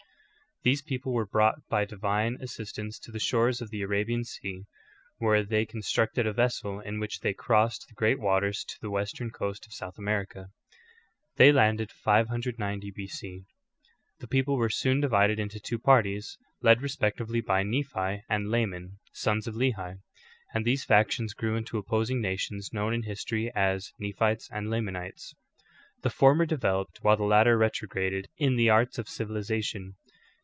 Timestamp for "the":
3.11-3.19, 3.71-3.81, 7.87-7.95, 8.79-8.91, 14.19-14.27, 21.71-21.79, 26.03-26.11, 27.17-27.23, 28.57-28.69